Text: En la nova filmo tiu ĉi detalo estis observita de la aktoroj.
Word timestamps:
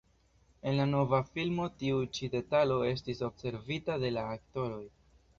En 0.69 0.75
la 0.77 0.85
nova 0.91 1.17
filmo 1.33 1.67
tiu 1.83 1.99
ĉi 2.17 2.29
detalo 2.35 2.77
estis 2.93 3.21
observita 3.27 3.99
de 4.05 4.11
la 4.15 4.23
aktoroj. 4.39 4.81